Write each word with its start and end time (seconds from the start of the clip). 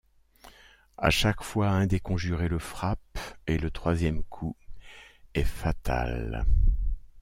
À 0.97 1.11
chaque 1.11 1.43
fois 1.43 1.67
un 1.69 1.85
des 1.85 1.99
conjurés 1.99 2.47
le 2.47 2.57
frappe 2.57 3.19
et 3.45 3.59
le 3.59 3.69
troisième 3.69 4.23
coup 4.23 4.55
est 5.35 5.43
fatal. 5.43 6.43